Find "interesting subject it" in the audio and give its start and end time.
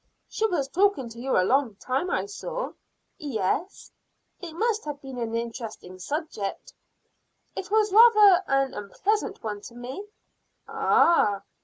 5.35-7.69